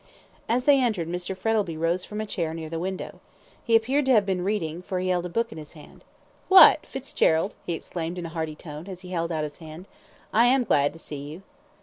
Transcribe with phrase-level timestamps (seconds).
[0.49, 1.37] As they entered Mr.
[1.37, 3.21] Frettlby rose from a chair near the window.
[3.63, 6.03] He appeared to have been reading, for he held a book in his hand.
[6.47, 6.87] "What!
[6.87, 9.87] Fitzgerald," he exclaimed, in a hearty tone, as he held out his hand;
[10.33, 11.43] "I am glad to see you."